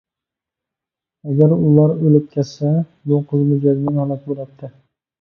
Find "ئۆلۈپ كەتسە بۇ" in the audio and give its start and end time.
1.99-3.23